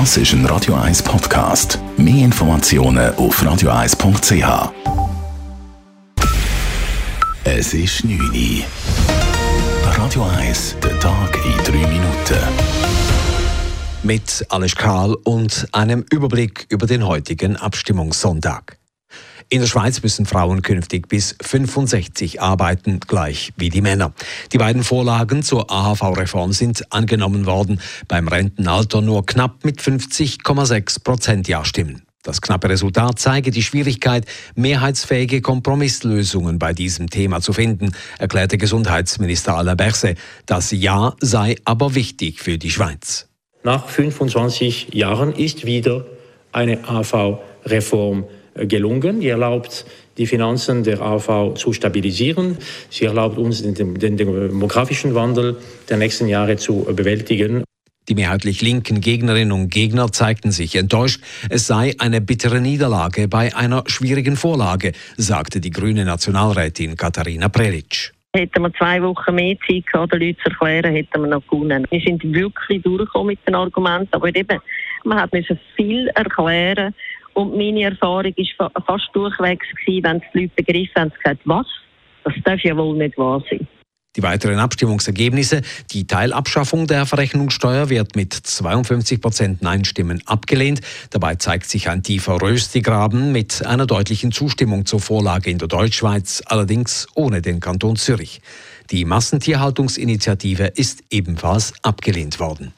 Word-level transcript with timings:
Das 0.00 0.16
ist 0.16 0.32
ein 0.32 0.44
Radio 0.46 0.74
1 0.74 1.04
Podcast. 1.04 1.78
Mehr 1.96 2.24
Informationen 2.24 3.14
auf 3.14 3.40
radio1.ch. 3.40 4.72
Es 7.44 7.72
ist 7.72 8.02
9 8.02 8.18
Uhr. 8.20 8.64
Radio 9.96 10.24
1, 10.24 10.78
der 10.82 10.98
Tag 10.98 11.38
in 11.46 11.56
3 11.64 11.72
Minuten. 11.86 12.42
Mit 14.02 14.44
Alice 14.48 14.74
Karl 14.74 15.14
und 15.22 15.68
einem 15.70 16.04
Überblick 16.10 16.66
über 16.70 16.88
den 16.88 17.06
heutigen 17.06 17.54
Abstimmungssonntag. 17.54 18.78
In 19.54 19.60
der 19.60 19.68
Schweiz 19.68 20.02
müssen 20.02 20.26
Frauen 20.26 20.62
künftig 20.62 21.06
bis 21.06 21.36
65 21.40 22.42
arbeiten, 22.42 22.98
gleich 22.98 23.52
wie 23.56 23.68
die 23.68 23.82
Männer. 23.82 24.12
Die 24.52 24.58
beiden 24.58 24.82
Vorlagen 24.82 25.44
zur 25.44 25.70
AHV-Reform 25.70 26.52
sind 26.52 26.92
angenommen 26.92 27.46
worden. 27.46 27.80
Beim 28.08 28.26
Rentenalter 28.26 29.00
nur 29.00 29.24
knapp 29.24 29.64
mit 29.64 29.80
50,6 29.80 31.04
Prozent 31.04 31.46
Ja-Stimmen. 31.46 32.02
Das 32.24 32.40
knappe 32.40 32.68
Resultat 32.68 33.20
zeige 33.20 33.52
die 33.52 33.62
Schwierigkeit, 33.62 34.26
mehrheitsfähige 34.56 35.40
Kompromisslösungen 35.40 36.58
bei 36.58 36.72
diesem 36.72 37.08
Thema 37.08 37.40
zu 37.40 37.52
finden, 37.52 37.92
erklärte 38.18 38.58
Gesundheitsminister 38.58 39.56
Alain 39.56 39.76
Berset. 39.76 40.18
Das 40.46 40.72
Ja 40.72 41.14
sei 41.20 41.54
aber 41.64 41.94
wichtig 41.94 42.40
für 42.40 42.58
die 42.58 42.72
Schweiz. 42.72 43.28
Nach 43.62 43.86
25 43.88 44.94
Jahren 44.94 45.32
ist 45.32 45.64
wieder 45.64 46.06
eine 46.50 46.88
AV-Reform 46.88 48.24
gelungen. 48.54 49.20
Die 49.20 49.28
erlaubt, 49.28 49.84
die 50.18 50.26
Finanzen 50.26 50.82
der 50.84 51.00
AV 51.00 51.54
zu 51.54 51.72
stabilisieren. 51.72 52.58
Sie 52.90 53.04
erlaubt 53.04 53.38
uns, 53.38 53.62
den, 53.62 53.94
den 53.94 54.16
demografischen 54.16 55.14
Wandel 55.14 55.56
der 55.88 55.96
nächsten 55.96 56.28
Jahre 56.28 56.56
zu 56.56 56.86
bewältigen. 56.94 57.64
Die 58.08 58.14
mehrheitlich 58.14 58.60
linken 58.60 59.00
Gegnerinnen 59.00 59.52
und 59.52 59.70
Gegner 59.70 60.12
zeigten 60.12 60.50
sich 60.50 60.76
enttäuscht. 60.76 61.22
Es 61.48 61.66
sei 61.66 61.94
eine 61.98 62.20
bittere 62.20 62.60
Niederlage 62.60 63.28
bei 63.28 63.56
einer 63.56 63.84
schwierigen 63.86 64.36
Vorlage, 64.36 64.92
sagte 65.16 65.58
die 65.60 65.70
grüne 65.70 66.04
Nationalrätin 66.04 66.96
Katharina 66.96 67.48
Prelic. 67.48 68.12
Hätten 68.36 68.62
wir 68.62 68.74
zwei 68.74 69.00
Wochen 69.00 69.36
mehr 69.36 69.56
Zeit 69.66 69.86
gehabt, 69.86 70.12
den 70.12 70.20
Leuten 70.20 70.38
zu 70.42 70.50
erklären, 70.50 70.92
hätten 70.92 71.20
wir 71.22 71.28
noch 71.28 71.46
gewonnen. 71.46 71.86
Wir 71.88 72.00
sind 72.00 72.22
wirklich 72.24 72.82
durchgekommen 72.82 73.28
mit 73.28 73.38
den 73.46 73.54
Argumenten, 73.54 74.08
aber 74.10 74.34
eben, 74.34 74.60
man 75.04 75.20
hat 75.20 75.30
viel 75.76 76.08
erklären 76.08 76.92
und 77.34 77.56
meine 77.56 77.82
Erfahrung 77.82 78.34
war 78.58 78.70
fast 78.86 79.08
durchwegs, 79.12 79.66
wenn 79.86 80.20
die 80.20 80.38
Leute 80.38 80.52
begriffen 80.56 80.94
haben, 80.96 81.10
gesagt, 81.10 81.40
was? 81.44 81.66
Das 82.24 82.34
darf 82.44 82.60
ja 82.60 82.76
wohl 82.76 82.96
nicht 82.96 83.18
wahr 83.18 83.42
sein. 83.50 83.66
Die 84.16 84.22
weiteren 84.22 84.60
Abstimmungsergebnisse. 84.60 85.62
Die 85.90 86.06
Teilabschaffung 86.06 86.86
der 86.86 87.04
Verrechnungssteuer 87.04 87.90
wird 87.90 88.14
mit 88.14 88.32
52 88.32 89.20
Prozent 89.20 89.62
Nein-Stimmen 89.62 90.22
abgelehnt. 90.26 90.82
Dabei 91.10 91.34
zeigt 91.34 91.68
sich 91.68 91.88
ein 91.88 92.04
tiefer 92.04 92.40
Röstigraben 92.40 93.32
mit 93.32 93.66
einer 93.66 93.86
deutlichen 93.86 94.30
Zustimmung 94.30 94.86
zur 94.86 95.00
Vorlage 95.00 95.50
in 95.50 95.58
der 95.58 95.66
Deutschschweiz, 95.66 96.42
allerdings 96.46 97.08
ohne 97.16 97.42
den 97.42 97.58
Kanton 97.58 97.96
Zürich. 97.96 98.40
Die 98.90 99.04
Massentierhaltungsinitiative 99.04 100.66
ist 100.76 101.02
ebenfalls 101.10 101.72
abgelehnt 101.82 102.38
worden. 102.38 102.72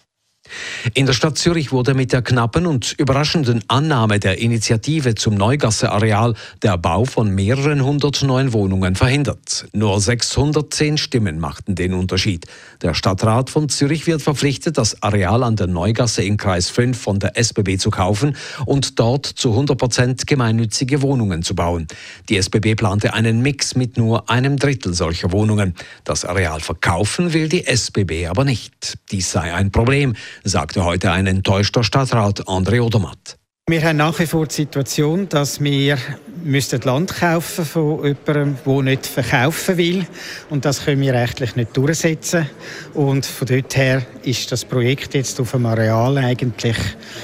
In 0.94 1.06
der 1.06 1.12
Stadt 1.12 1.38
Zürich 1.38 1.72
wurde 1.72 1.94
mit 1.94 2.12
der 2.12 2.22
knappen 2.22 2.66
und 2.66 2.94
überraschenden 2.98 3.62
Annahme 3.68 4.18
der 4.18 4.38
Initiative 4.38 5.14
zum 5.14 5.34
Neugasse-Areal 5.34 6.34
der 6.62 6.78
Bau 6.78 7.04
von 7.04 7.34
mehreren 7.34 7.84
hundert 7.84 8.22
neuen 8.22 8.52
Wohnungen 8.52 8.94
verhindert. 8.94 9.66
Nur 9.72 10.00
610 10.00 10.98
Stimmen 10.98 11.38
machten 11.38 11.74
den 11.74 11.94
Unterschied. 11.94 12.46
Der 12.82 12.94
Stadtrat 12.94 13.50
von 13.50 13.68
Zürich 13.68 14.06
wird 14.06 14.22
verpflichtet, 14.22 14.78
das 14.78 15.02
Areal 15.02 15.42
an 15.42 15.56
der 15.56 15.66
Neugasse 15.66 16.22
in 16.22 16.36
Kreis 16.36 16.70
5 16.70 16.98
von 16.98 17.18
der 17.18 17.36
SBB 17.36 17.78
zu 17.78 17.90
kaufen 17.90 18.36
und 18.64 18.98
dort 18.98 19.26
zu 19.26 19.50
100 19.50 19.78
Prozent 19.78 20.26
gemeinnützige 20.26 21.02
Wohnungen 21.02 21.42
zu 21.42 21.54
bauen. 21.54 21.86
Die 22.28 22.36
SBB 22.36 22.74
plante 22.76 23.14
einen 23.14 23.42
Mix 23.42 23.74
mit 23.74 23.96
nur 23.96 24.28
einem 24.30 24.58
Drittel 24.58 24.94
solcher 24.94 25.32
Wohnungen. 25.32 25.74
Das 26.04 26.24
Areal 26.24 26.60
verkaufen 26.60 27.32
will 27.32 27.48
die 27.48 27.66
SBB 27.66 28.28
aber 28.28 28.44
nicht. 28.44 28.98
Dies 29.10 29.30
sei 29.30 29.54
ein 29.54 29.70
Problem 29.70 30.14
sagte 30.48 30.84
heute 30.84 31.12
ein 31.12 31.26
enttäuschter 31.26 31.82
Stadtrat 31.82 32.46
André 32.48 32.80
Odermatt. 32.80 33.36
Wir 33.68 33.82
haben 33.82 33.96
nach 33.96 34.16
wie 34.20 34.26
vor 34.26 34.46
die 34.46 34.54
Situation, 34.54 35.28
dass 35.28 35.60
wir 35.60 35.98
müssten 36.44 36.80
Land 36.82 37.16
kaufen 37.16 37.64
von 37.64 38.04
jemandem, 38.04 38.56
der 38.64 38.82
nicht 38.82 39.06
verkaufen 39.06 39.76
will. 39.76 40.06
Und 40.50 40.64
das 40.64 40.84
können 40.84 41.00
wir 41.00 41.14
rechtlich 41.14 41.56
nicht 41.56 41.76
durchsetzen. 41.76 42.48
Und 42.94 43.26
von 43.26 43.48
dort 43.48 43.76
her 43.76 44.06
ist 44.22 44.52
das 44.52 44.64
Projekt 44.64 45.14
jetzt 45.14 45.40
auf 45.40 45.50
dem 45.50 45.66
Areal 45.66 46.16
eigentlich 46.18 46.76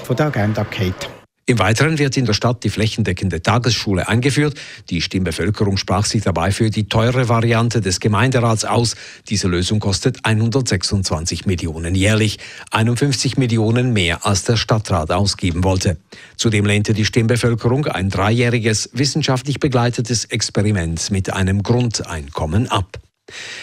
von 0.02 0.16
der 0.16 0.26
Agenda 0.26 0.64
gefallen. 0.64 1.11
Im 1.44 1.58
Weiteren 1.58 1.98
wird 1.98 2.16
in 2.16 2.24
der 2.24 2.34
Stadt 2.34 2.62
die 2.62 2.70
flächendeckende 2.70 3.42
Tagesschule 3.42 4.06
eingeführt. 4.06 4.54
Die 4.90 5.00
Stimmbevölkerung 5.00 5.76
sprach 5.76 6.04
sich 6.04 6.22
dabei 6.22 6.52
für 6.52 6.70
die 6.70 6.88
teure 6.88 7.28
Variante 7.28 7.80
des 7.80 7.98
Gemeinderats 7.98 8.64
aus. 8.64 8.94
Diese 9.28 9.48
Lösung 9.48 9.80
kostet 9.80 10.24
126 10.24 11.44
Millionen 11.44 11.96
jährlich, 11.96 12.38
51 12.70 13.38
Millionen 13.38 13.92
mehr 13.92 14.24
als 14.24 14.44
der 14.44 14.56
Stadtrat 14.56 15.10
ausgeben 15.10 15.64
wollte. 15.64 15.96
Zudem 16.36 16.64
lehnte 16.64 16.94
die 16.94 17.04
Stimmbevölkerung 17.04 17.86
ein 17.86 18.08
dreijähriges 18.08 18.90
wissenschaftlich 18.92 19.58
begleitetes 19.58 20.26
Experiment 20.26 21.10
mit 21.10 21.32
einem 21.32 21.64
Grundeinkommen 21.64 22.68
ab. 22.68 23.00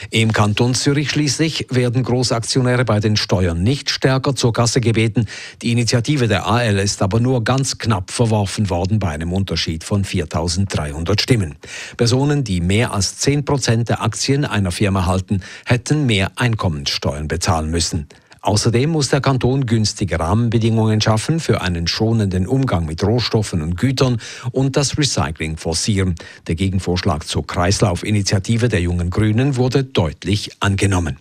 Im 0.09 0.31
Kanton 0.31 0.73
Zürich 0.73 1.09
schließlich 1.09 1.67
werden 1.69 2.03
Großaktionäre 2.03 2.85
bei 2.85 2.99
den 2.99 3.15
Steuern 3.15 3.61
nicht 3.63 3.89
stärker 3.89 4.35
zur 4.35 4.53
Kasse 4.53 4.81
gebeten. 4.81 5.27
Die 5.61 5.71
Initiative 5.71 6.27
der 6.27 6.47
AL 6.47 6.79
ist 6.79 7.01
aber 7.01 7.19
nur 7.19 7.43
ganz 7.43 7.77
knapp 7.77 8.11
verworfen 8.11 8.69
worden 8.69 8.99
bei 8.99 9.09
einem 9.09 9.33
Unterschied 9.33 9.83
von 9.83 10.03
4.300 10.03 11.21
Stimmen. 11.21 11.55
Personen, 11.97 12.43
die 12.43 12.61
mehr 12.61 12.93
als 12.93 13.17
10 13.17 13.45
Prozent 13.45 13.89
der 13.89 14.01
Aktien 14.01 14.45
einer 14.45 14.71
Firma 14.71 15.05
halten, 15.05 15.41
hätten 15.65 16.05
mehr 16.05 16.31
Einkommenssteuern 16.35 17.27
bezahlen 17.27 17.69
müssen. 17.69 18.07
Außerdem 18.41 18.89
muss 18.89 19.09
der 19.09 19.21
Kanton 19.21 19.65
günstige 19.65 20.19
Rahmenbedingungen 20.19 21.01
schaffen 21.01 21.39
für 21.39 21.61
einen 21.61 21.87
schonenden 21.87 22.47
Umgang 22.47 22.85
mit 22.85 23.03
Rohstoffen 23.03 23.61
und 23.61 23.77
Gütern 23.77 24.17
und 24.51 24.77
das 24.77 24.97
Recycling 24.97 25.57
forcieren. 25.57 26.15
Der 26.47 26.55
Gegenvorschlag 26.55 27.27
zur 27.27 27.45
Kreislaufinitiative 27.45 28.69
der 28.69 28.81
jungen 28.81 29.09
Grünen 29.09 29.55
wurde 29.57 29.83
deutlich 29.83 30.51
angenommen. 30.59 31.17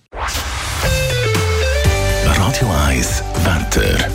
Radio 2.24 2.68
1 2.86 3.22
Wetter. 3.44 4.08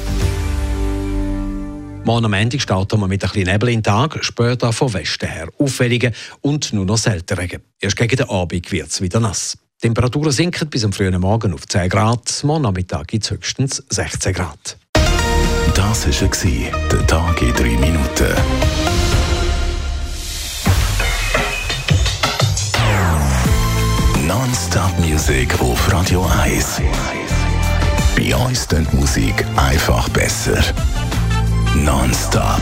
Morgen 2.06 2.25
am 2.25 2.34
Ende 2.34 2.59
starten 2.59 3.00
wir 3.00 3.08
mit 3.08 3.24
ein 3.24 3.30
bisschen 3.30 3.47
Nebel 3.47 3.70
in 3.70 3.75
den 3.78 3.84
Tag, 3.84 4.18
später 4.25 4.74
von 4.74 4.94
Westen 4.94 5.30
her 5.30 5.47
auffällige 5.58 6.12
und 6.41 6.74
nur 6.74 6.85
noch 6.85 6.97
selten 6.97 7.38
Regen. 7.38 7.62
Erst 7.80 7.96
gegen 7.96 8.18
den 8.18 8.30
Abend 8.30 8.72
wird 8.72 8.90
es 8.90 9.02
wieder 9.02 9.22
nass. 9.22 9.58
Die 9.83 9.88
Temperaturen 9.89 10.31
sinken 10.31 10.69
bis 10.69 10.85
am 10.85 10.94
frühen 10.94 11.19
Morgen 11.19 11.53
auf 11.53 11.67
10 11.67 11.89
Grad. 11.89 12.41
Morgen 12.45 12.61
Nachmittag 12.61 13.05
gibt 13.09 13.25
es 13.25 13.31
höchstens 13.31 13.83
16 13.89 14.31
Grad. 14.31 14.77
Das 15.75 16.07
war 16.07 16.79
der 16.89 17.05
Tag 17.07 17.41
in 17.41 17.53
3 17.53 17.63
Minuten. 17.63 18.33
Non-Stop 24.25 24.99
Music 24.99 25.59
auf 25.59 25.91
Radio 25.91 26.25
1. 26.41 26.81
Bei 28.16 28.35
uns 28.38 28.66
klingt 28.66 28.93
Musik 28.93 29.45
einfach 29.57 30.07
besser. 30.07 30.63
Non-Stop. 31.75 32.61